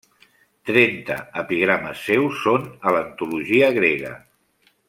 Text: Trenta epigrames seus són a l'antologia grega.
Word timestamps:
Trenta 0.69 1.17
epigrames 1.43 2.01
seus 2.07 2.41
són 2.47 2.67
a 2.93 2.97
l'antologia 2.97 3.73
grega. 3.81 4.19